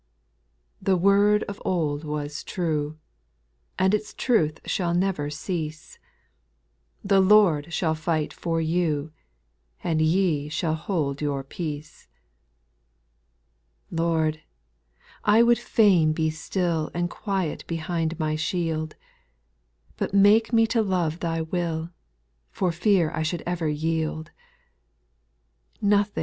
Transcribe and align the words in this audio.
The 0.81 0.97
word 0.97 1.43
of 1.43 1.61
old 1.63 2.03
was 2.03 2.43
true, 2.43 2.97
And 3.77 3.93
its 3.93 4.15
truth 4.15 4.59
shall 4.65 4.95
never 4.95 5.29
cease," 5.29 5.99
The 7.03 7.19
Lord 7.19 7.71
shall 7.71 7.93
fight 7.93 8.33
for 8.33 8.59
you, 8.59 9.11
And 9.83 10.01
ye 10.01 10.49
shall 10.49 10.73
hold 10.73 11.21
your 11.21 11.43
peace." 11.43 12.07
11. 13.91 14.03
Lord, 14.03 14.41
I 15.23 15.43
would 15.43 15.59
fain 15.59 16.13
be 16.13 16.31
still 16.31 16.89
And 16.95 17.07
quiet 17.07 17.63
behind 17.67 18.17
my 18.19 18.35
shield; 18.35 18.95
But 19.97 20.15
make 20.15 20.51
me 20.51 20.65
to 20.65 20.81
love 20.81 21.19
Thy 21.19 21.41
will. 21.41 21.91
For 22.49 22.71
fear 22.71 23.11
I 23.11 23.21
should 23.21 23.43
ever 23.45 23.67
yield. 23.67 24.31